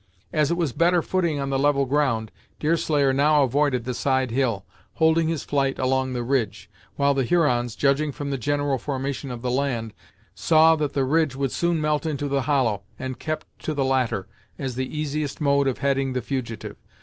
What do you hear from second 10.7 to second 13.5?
that the ridge would soon melt into the hollow, and kept